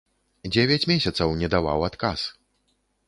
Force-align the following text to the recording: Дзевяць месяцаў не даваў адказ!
Дзевяць 0.53 0.87
месяцаў 0.93 1.35
не 1.43 1.47
даваў 1.57 1.85
адказ! 1.89 2.19